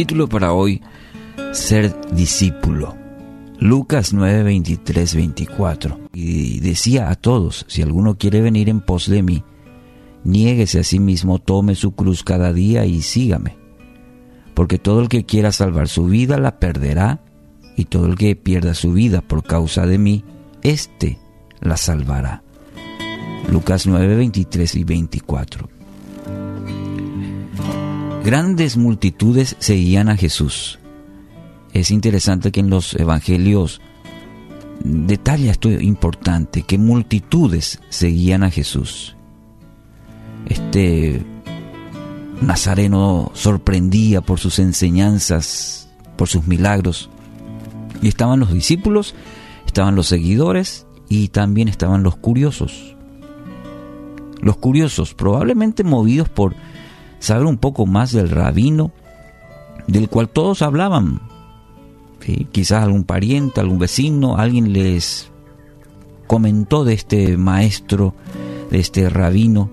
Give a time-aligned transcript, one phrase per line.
[0.00, 0.80] Título para hoy,
[1.52, 2.96] Ser discípulo.
[3.58, 6.00] Lucas 9, 23, 24.
[6.14, 9.44] Y decía a todos, si alguno quiere venir en pos de mí,
[10.24, 13.58] niéguese a sí mismo, tome su cruz cada día y sígame.
[14.54, 17.22] Porque todo el que quiera salvar su vida la perderá,
[17.76, 20.24] y todo el que pierda su vida por causa de mí,
[20.62, 21.18] éste
[21.60, 22.42] la salvará.
[23.52, 25.79] Lucas 9, 23 y 24.
[28.24, 30.78] Grandes multitudes seguían a Jesús.
[31.72, 33.80] Es interesante que en los evangelios
[34.84, 39.16] detalla esto importante, que multitudes seguían a Jesús.
[40.46, 41.24] Este
[42.42, 47.08] Nazareno sorprendía por sus enseñanzas, por sus milagros.
[48.02, 49.14] Y estaban los discípulos,
[49.66, 52.96] estaban los seguidores y también estaban los curiosos.
[54.42, 56.54] Los curiosos, probablemente movidos por
[57.20, 58.90] saber un poco más del rabino,
[59.86, 61.20] del cual todos hablaban.
[62.52, 65.30] Quizás algún pariente, algún vecino, alguien les
[66.26, 68.14] comentó de este maestro,
[68.70, 69.70] de este rabino,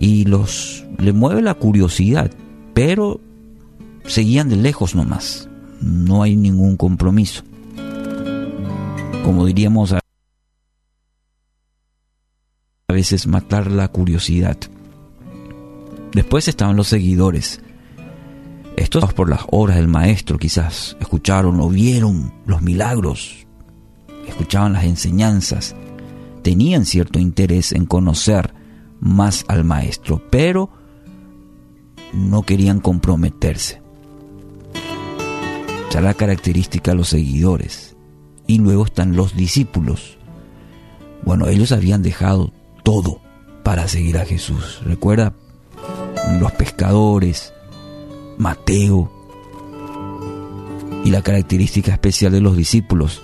[0.00, 2.30] y los le mueve la curiosidad,
[2.72, 3.20] pero
[4.06, 5.48] seguían de lejos nomás.
[5.80, 7.42] No hay ningún compromiso.
[9.24, 10.00] Como diríamos a
[12.88, 14.56] veces matar la curiosidad.
[16.14, 17.60] Después estaban los seguidores.
[18.76, 23.46] Estos por las obras del maestro quizás escucharon o vieron los milagros,
[24.26, 25.76] escuchaban las enseñanzas,
[26.42, 28.54] tenían cierto interés en conocer
[29.00, 30.70] más al maestro, pero
[32.12, 33.82] no querían comprometerse.
[35.90, 37.96] Ya la característica de los seguidores.
[38.46, 40.18] Y luego están los discípulos.
[41.24, 43.20] Bueno, ellos habían dejado todo
[43.62, 44.82] para seguir a Jesús.
[44.84, 45.34] Recuerda,
[46.40, 47.52] los pescadores,
[48.38, 49.10] Mateo,
[51.04, 53.22] y la característica especial de los discípulos,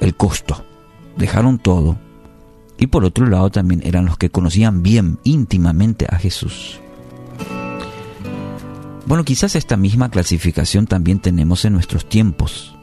[0.00, 0.64] el costo.
[1.16, 1.98] Dejaron todo
[2.78, 6.80] y por otro lado también eran los que conocían bien, íntimamente a Jesús.
[9.06, 12.74] Bueno, quizás esta misma clasificación también tenemos en nuestros tiempos.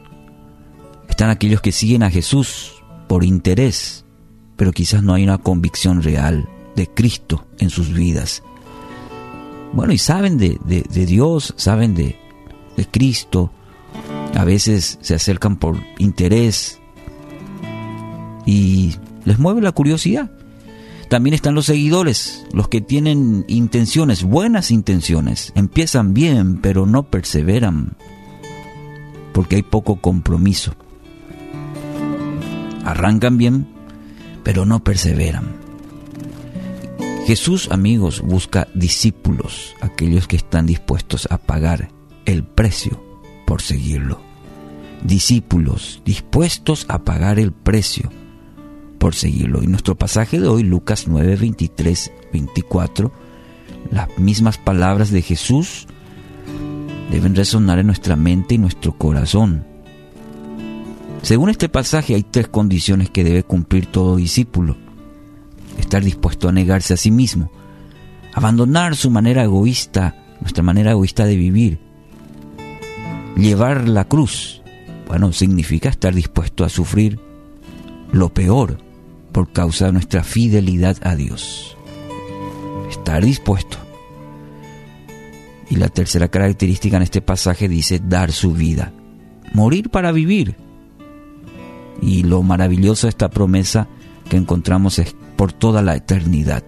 [1.08, 4.04] Están aquellos que siguen a Jesús por interés,
[4.56, 8.42] pero quizás no hay una convicción real de Cristo en sus vidas.
[9.72, 10.58] Bueno, y saben de,
[11.06, 12.16] Dios, saben de,
[12.76, 13.50] de Cristo,
[14.34, 16.80] a veces se acercan por interés
[18.44, 20.30] y les mueve la curiosidad.
[21.08, 25.52] También están los seguidores, los que tienen intenciones, buenas intenciones.
[25.54, 27.96] Empiezan bien, pero no perseveran,
[29.34, 30.74] porque hay poco compromiso.
[32.84, 33.68] Arrancan bien,
[34.42, 35.61] pero no perseveran.
[37.26, 41.88] Jesús, amigos, busca discípulos, aquellos que están dispuestos a pagar
[42.24, 43.00] el precio
[43.46, 44.20] por seguirlo.
[45.04, 48.10] Discípulos dispuestos a pagar el precio
[48.98, 49.62] por seguirlo.
[49.62, 53.12] Y nuestro pasaje de hoy, Lucas 9, 23, 24,
[53.92, 55.86] las mismas palabras de Jesús
[57.12, 59.64] deben resonar en nuestra mente y nuestro corazón.
[61.22, 64.76] Según este pasaje hay tres condiciones que debe cumplir todo discípulo
[65.82, 67.50] estar dispuesto a negarse a sí mismo,
[68.34, 71.78] abandonar su manera egoísta, nuestra manera egoísta de vivir,
[73.36, 74.62] llevar la cruz.
[75.06, 77.20] Bueno, significa estar dispuesto a sufrir
[78.12, 78.78] lo peor
[79.32, 81.76] por causa de nuestra fidelidad a Dios.
[82.90, 83.78] Estar dispuesto.
[85.68, 88.92] Y la tercera característica en este pasaje dice dar su vida,
[89.54, 90.56] morir para vivir.
[92.02, 93.88] Y lo maravilloso de esta promesa
[94.28, 96.64] que encontramos es por toda la eternidad.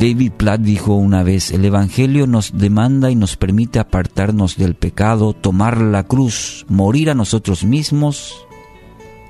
[0.00, 5.34] David Platt dijo una vez, el Evangelio nos demanda y nos permite apartarnos del pecado,
[5.34, 8.46] tomar la cruz, morir a nosotros mismos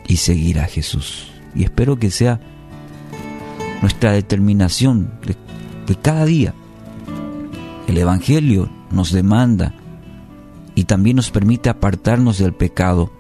[0.07, 1.27] y seguir a Jesús.
[1.57, 2.39] Y espero que sea
[3.83, 5.35] nuestra determinación de,
[5.89, 6.55] de cada día.
[7.89, 9.75] El Evangelio nos demanda
[10.77, 13.11] y también nos permite apartarnos del pecado,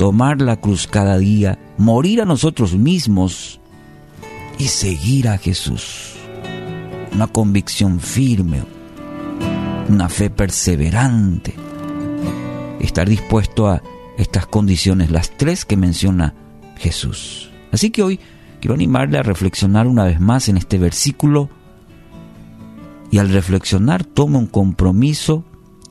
[0.00, 3.60] tomar la cruz cada día, morir a nosotros mismos
[4.58, 6.14] y seguir a Jesús.
[7.12, 8.62] Una convicción firme,
[9.90, 11.52] una fe perseverante,
[12.80, 13.82] estar dispuesto a
[14.16, 16.32] estas condiciones, las tres que menciona
[16.78, 17.50] Jesús.
[17.70, 18.20] Así que hoy
[18.58, 21.50] quiero animarle a reflexionar una vez más en este versículo
[23.10, 25.44] y al reflexionar tome un compromiso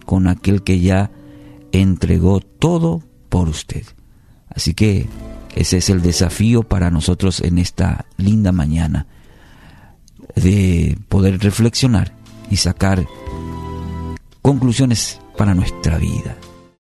[0.07, 1.11] con aquel que ya
[1.71, 3.83] entregó todo por usted.
[4.49, 5.07] Así que
[5.55, 9.07] ese es el desafío para nosotros en esta linda mañana,
[10.35, 12.13] de poder reflexionar
[12.49, 13.05] y sacar
[14.41, 16.37] conclusiones para nuestra vida.